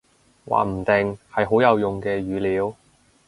[0.47, 2.75] 話唔定，係好有用嘅語料